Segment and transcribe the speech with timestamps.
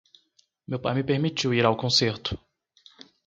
[0.69, 2.31] Meu pai me permitiu ir ao concerto.